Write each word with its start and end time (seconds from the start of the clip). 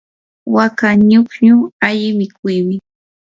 waka 0.55 0.87
ñukñu 1.09 1.55
alli 1.87 2.09
mikuymi. 2.19 2.75